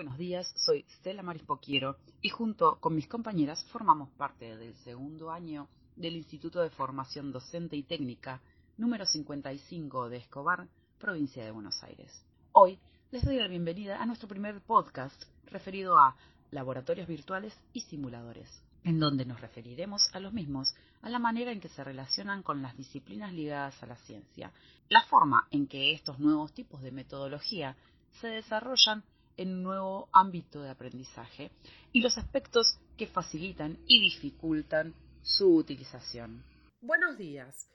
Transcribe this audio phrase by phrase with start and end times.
[0.00, 5.68] Buenos días, soy Stella Marispoquiero y junto con mis compañeras formamos parte del segundo año
[5.94, 8.40] del Instituto de Formación Docente y Técnica
[8.78, 10.66] número 55 de Escobar,
[10.98, 12.24] provincia de Buenos Aires.
[12.52, 12.78] Hoy
[13.10, 16.16] les doy la bienvenida a nuestro primer podcast referido a
[16.50, 18.48] laboratorios virtuales y simuladores,
[18.84, 22.62] en donde nos referiremos a los mismos, a la manera en que se relacionan con
[22.62, 24.50] las disciplinas ligadas a la ciencia,
[24.88, 27.76] la forma en que estos nuevos tipos de metodología
[28.18, 29.04] se desarrollan
[29.40, 31.50] en un nuevo ámbito de aprendizaje
[31.92, 36.44] y los aspectos que facilitan y dificultan su utilización.
[36.82, 37.70] Buenos días,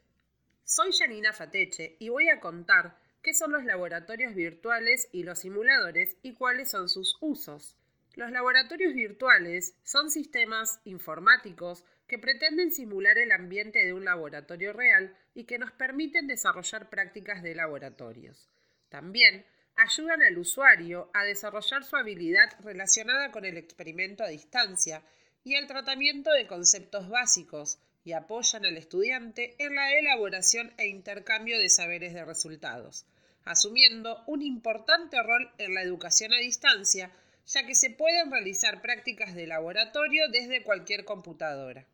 [0.63, 6.17] soy Janina Fateche y voy a contar qué son los laboratorios virtuales y los simuladores
[6.21, 7.75] y cuáles son sus usos.
[8.13, 15.17] Los laboratorios virtuales son sistemas informáticos que pretenden simular el ambiente de un laboratorio real
[15.33, 18.51] y que nos permiten desarrollar prácticas de laboratorios.
[18.89, 25.03] También ayudan al usuario a desarrollar su habilidad relacionada con el experimento a distancia
[25.43, 31.59] y el tratamiento de conceptos básicos y apoyan al estudiante en la elaboración e intercambio
[31.59, 33.05] de saberes de resultados,
[33.43, 37.11] asumiendo un importante rol en la educación a distancia,
[37.47, 41.85] ya que se pueden realizar prácticas de laboratorio desde cualquier computadora.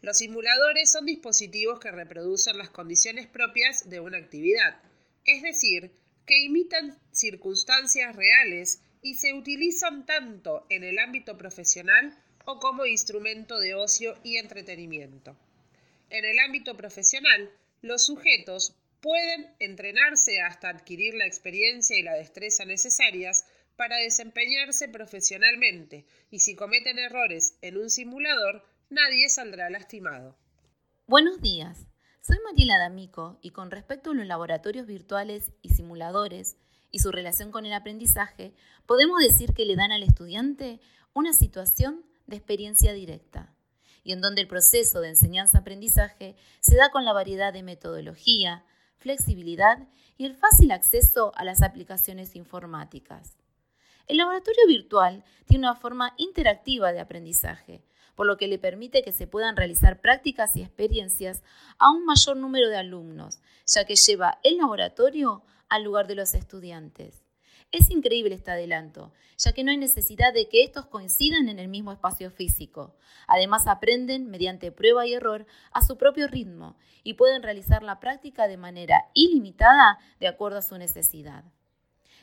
[0.00, 4.80] Los simuladores son dispositivos que reproducen las condiciones propias de una actividad,
[5.24, 5.92] es decir,
[6.26, 13.58] que imitan circunstancias reales y se utilizan tanto en el ámbito profesional o como instrumento
[13.58, 15.36] de ocio y entretenimiento.
[16.10, 17.50] En el ámbito profesional,
[17.80, 23.44] los sujetos pueden entrenarse hasta adquirir la experiencia y la destreza necesarias
[23.76, 30.36] para desempeñarse profesionalmente y si cometen errores en un simulador, nadie saldrá lastimado.
[31.06, 31.91] Buenos días.
[32.24, 36.56] Soy Mariela D'Amico y con respecto a los laboratorios virtuales y simuladores
[36.92, 38.54] y su relación con el aprendizaje,
[38.86, 40.80] podemos decir que le dan al estudiante
[41.14, 43.52] una situación de experiencia directa
[44.04, 48.64] y en donde el proceso de enseñanza-aprendizaje se da con la variedad de metodología,
[48.98, 53.36] flexibilidad y el fácil acceso a las aplicaciones informáticas.
[54.08, 57.82] El laboratorio virtual tiene una forma interactiva de aprendizaje,
[58.14, 61.42] por lo que le permite que se puedan realizar prácticas y experiencias
[61.78, 66.34] a un mayor número de alumnos, ya que lleva el laboratorio al lugar de los
[66.34, 67.22] estudiantes.
[67.70, 71.68] Es increíble este adelanto, ya que no hay necesidad de que estos coincidan en el
[71.68, 72.94] mismo espacio físico.
[73.26, 78.46] Además, aprenden mediante prueba y error a su propio ritmo y pueden realizar la práctica
[78.46, 81.44] de manera ilimitada de acuerdo a su necesidad.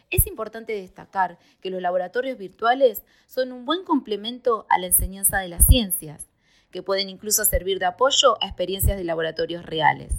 [0.10, 5.50] Es importante destacar que los laboratorios virtuales son un buen complemento a la enseñanza de
[5.50, 6.28] las ciencias,
[6.72, 10.14] que pueden incluso servir de apoyo a experiencias de laboratorios reales.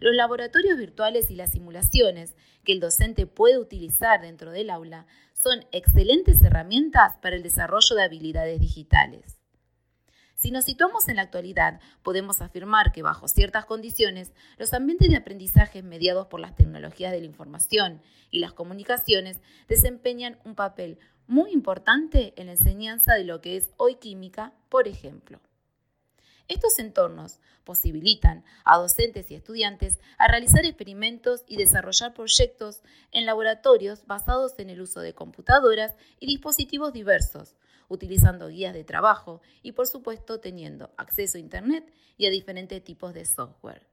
[0.00, 2.34] Los laboratorios virtuales y las simulaciones
[2.64, 8.02] que el docente puede utilizar dentro del aula son excelentes herramientas para el desarrollo de
[8.02, 9.35] habilidades digitales.
[10.36, 15.16] Si nos situamos en la actualidad, podemos afirmar que bajo ciertas condiciones, los ambientes de
[15.16, 21.52] aprendizaje mediados por las tecnologías de la información y las comunicaciones desempeñan un papel muy
[21.52, 25.40] importante en la enseñanza de lo que es hoy química, por ejemplo.
[26.48, 34.06] Estos entornos posibilitan a docentes y estudiantes a realizar experimentos y desarrollar proyectos en laboratorios
[34.06, 37.56] basados en el uso de computadoras y dispositivos diversos,
[37.88, 43.14] utilizando guías de trabajo y por supuesto teniendo acceso a Internet y a diferentes tipos
[43.14, 43.86] de software.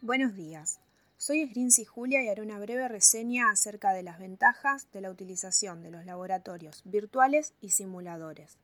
[0.00, 0.80] Buenos días.
[1.16, 5.80] Soy Esgrinzi Julia y haré una breve reseña acerca de las ventajas de la utilización
[5.80, 8.58] de los laboratorios virtuales y simuladores.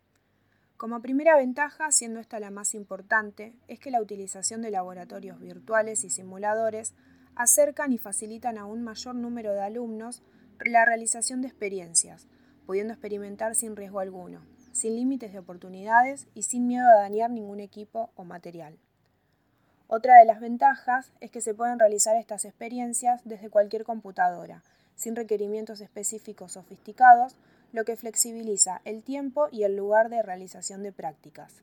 [0.77, 6.03] Como primera ventaja, siendo esta la más importante, es que la utilización de laboratorios virtuales
[6.03, 6.94] y simuladores
[7.37, 10.22] acercan y facilitan a un mayor número de alumnos
[10.65, 12.27] la realización de experiencias,
[12.69, 14.43] pudiendo experimentar sin riesgo alguno,
[14.73, 18.76] sin límites de oportunidades y sin miedo a dañar ningún equipo o material.
[19.87, 24.62] Otra de las ventajas es que se pueden realizar estas experiencias desde cualquier computadora,
[24.97, 27.37] sin requerimientos específicos sofisticados,
[27.73, 31.62] lo que flexibiliza el tiempo y el lugar de realización de prácticas.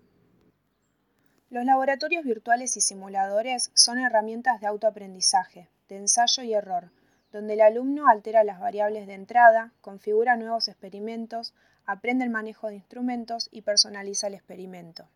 [1.51, 6.89] Los laboratorios virtuales y simuladores son herramientas de autoaprendizaje, de ensayo y error,
[7.35, 11.53] donde el alumno altera las variables de entrada, configura nuevos experimentos,
[11.85, 15.09] aprende el manejo de instrumentos y personaliza el experimento.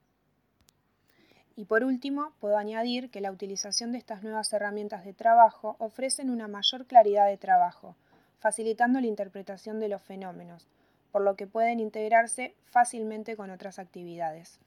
[1.55, 6.29] Y por último, puedo añadir que la utilización de estas nuevas herramientas de trabajo ofrecen
[6.29, 7.95] una mayor claridad de trabajo,
[8.39, 10.67] facilitando la interpretación de los fenómenos,
[11.13, 14.59] por lo que pueden integrarse fácilmente con otras actividades.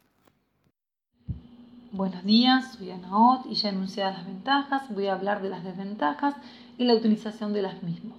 [1.95, 6.35] Buenos días, soy Anaot y ya enunciadas las ventajas, voy a hablar de las desventajas
[6.79, 8.17] y la utilización de las mismas.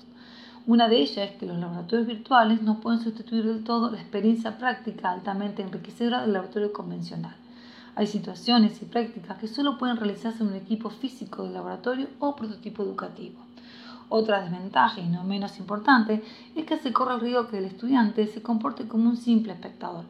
[0.67, 4.59] Una de ellas es que los laboratorios virtuales no pueden sustituir del todo la experiencia
[4.59, 7.35] práctica altamente enriquecedora del laboratorio convencional.
[7.95, 12.35] Hay situaciones y prácticas que solo pueden realizarse en un equipo físico de laboratorio o
[12.35, 13.39] prototipo educativo.
[14.07, 16.23] Otra desventaja, y no menos importante,
[16.55, 20.05] es que se corre el riesgo que el estudiante se comporte como un simple espectador,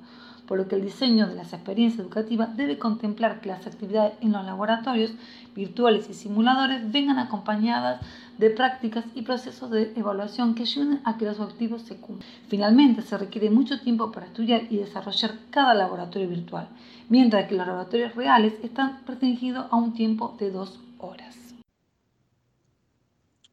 [0.47, 4.31] por lo que el diseño de las experiencias educativas debe contemplar que las actividades en
[4.33, 5.13] los laboratorios
[5.55, 8.01] virtuales y simuladores vengan acompañadas
[8.37, 12.27] de prácticas y procesos de evaluación que ayuden a que los objetivos se cumplan.
[12.47, 16.67] Finalmente, se requiere mucho tiempo para estudiar y desarrollar cada laboratorio virtual,
[17.09, 21.42] mientras que los laboratorios reales están restringidos a un tiempo de dos horas.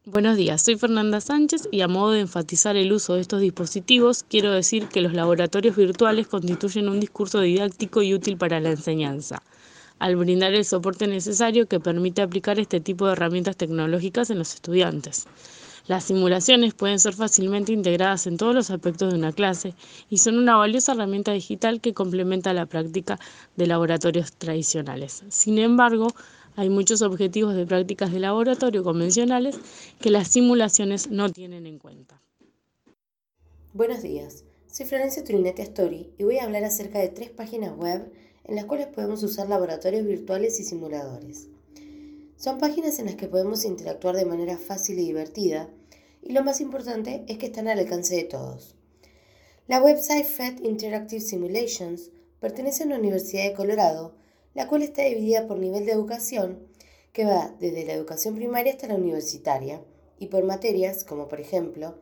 [0.05, 4.23] Buenos días, soy Fernanda Sánchez y a modo de enfatizar el uso de estos dispositivos,
[4.27, 9.43] quiero decir que los laboratorios virtuales constituyen un discurso didáctico y útil para la enseñanza
[9.99, 14.55] al brindar el soporte necesario que permite aplicar este tipo de herramientas tecnológicas en los
[14.55, 15.27] estudiantes.
[15.85, 19.75] Las simulaciones pueden ser fácilmente integradas en todos los aspectos de una clase
[20.09, 23.19] y son una valiosa herramienta digital que complementa la práctica
[23.55, 25.23] de laboratorios tradicionales.
[25.29, 26.07] Sin embargo,
[26.55, 29.57] hay muchos objetivos de prácticas de laboratorio convencionales
[29.99, 32.21] que las simulaciones no tienen en cuenta.
[33.73, 38.11] Buenos días, soy Florencia Turinetti Astori y voy a hablar acerca de tres páginas web
[38.43, 41.47] en las cuales podemos usar laboratorios virtuales y simuladores.
[42.37, 45.69] Son páginas en las que podemos interactuar de manera fácil y divertida,
[46.23, 48.75] y lo más importante es que están al alcance de todos.
[49.67, 52.09] La website FED Interactive Simulations
[52.39, 54.15] pertenece a la Universidad de Colorado,
[54.53, 56.67] la cual está dividida por nivel de educación,
[57.13, 59.83] que va desde la educación primaria hasta la universitaria,
[60.17, 61.99] y por materias como por ejemplo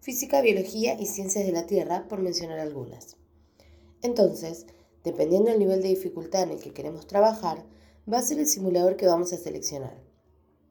[0.00, 3.16] física, biología y ciencias de la Tierra, por mencionar algunas.
[4.02, 4.66] Entonces,
[5.04, 7.64] Dependiendo del nivel de dificultad en el que queremos trabajar,
[8.10, 9.98] va a ser el simulador que vamos a seleccionar.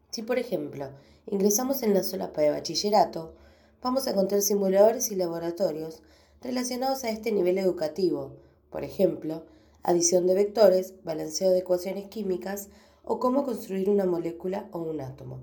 [0.09, 0.89] Si, por ejemplo,
[1.25, 3.33] ingresamos en la solapa de bachillerato,
[3.81, 6.01] vamos a encontrar simuladores y laboratorios
[6.41, 8.37] relacionados a este nivel educativo,
[8.69, 9.43] por ejemplo,
[9.83, 12.69] adición de vectores, balanceo de ecuaciones químicas
[13.03, 15.39] o cómo construir una molécula o un átomo.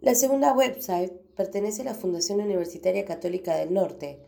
[0.00, 4.20] La segunda website pertenece a la Fundación Universitaria Católica del Norte,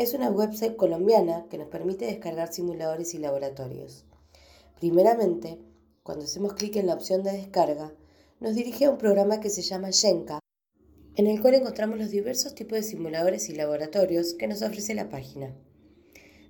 [0.00, 4.06] es una website colombiana que nos permite descargar simuladores y laboratorios.
[4.78, 5.58] Primeramente,
[6.02, 7.92] cuando hacemos clic en la opción de descarga,
[8.40, 10.38] nos dirige a un programa que se llama Shenka,
[11.16, 15.10] en el cual encontramos los diversos tipos de simuladores y laboratorios que nos ofrece la
[15.10, 15.54] página.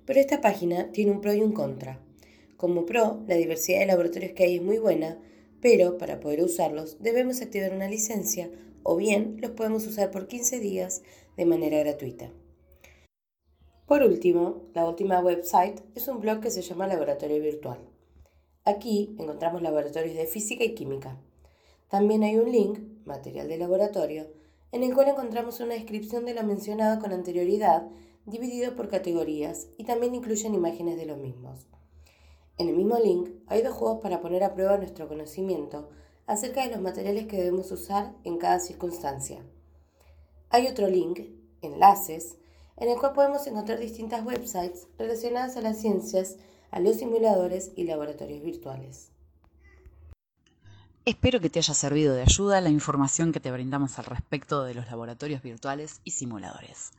[0.05, 1.99] Pero esta página tiene un pro y un contra.
[2.57, 5.19] Como pro, la diversidad de laboratorios que hay es muy buena,
[5.61, 8.49] pero para poder usarlos debemos activar una licencia
[8.83, 11.03] o bien los podemos usar por 15 días
[11.37, 12.31] de manera gratuita.
[13.85, 17.79] Por último, la última website es un blog que se llama Laboratorio Virtual.
[18.63, 21.17] Aquí encontramos laboratorios de física y química.
[21.89, 24.27] También hay un link, material de laboratorio,
[24.71, 27.87] en el cual encontramos una descripción de lo mencionado con anterioridad,
[28.25, 31.67] dividido por categorías, y también incluyen imágenes de los mismos.
[32.57, 35.89] En el mismo link hay dos juegos para poner a prueba nuestro conocimiento
[36.27, 39.43] acerca de los materiales que debemos usar en cada circunstancia.
[40.49, 41.21] Hay otro link,
[41.61, 42.37] enlaces,
[42.77, 46.37] en el cual podemos encontrar distintas websites relacionadas a las ciencias,
[46.71, 49.11] a los simuladores y laboratorios virtuales.
[51.03, 54.75] Espero que te haya servido de ayuda la información que te brindamos al respecto de
[54.75, 56.91] los laboratorios virtuales y simuladores.